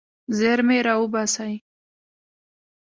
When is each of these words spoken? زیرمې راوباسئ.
زیرمې 0.37 0.77
راوباسئ. 0.87 1.53